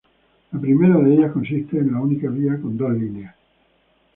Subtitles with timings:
[0.51, 3.35] La primera de ellas consiste en una única vía con dos líneas.